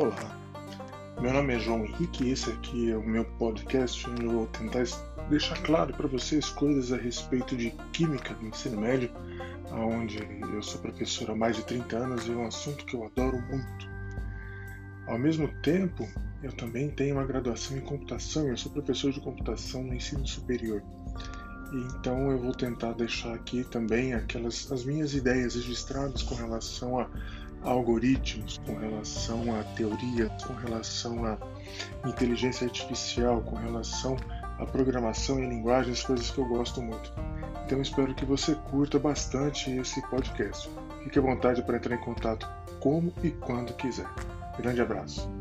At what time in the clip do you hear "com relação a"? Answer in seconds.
26.22-27.10, 28.66-29.62, 30.44-31.38, 33.42-34.66